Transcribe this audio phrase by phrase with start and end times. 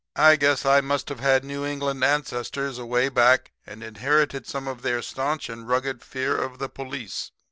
[0.15, 4.81] I guess I must have had New England ancestors away back and inherited some of
[4.81, 7.29] their stanch and rugged fear of the police.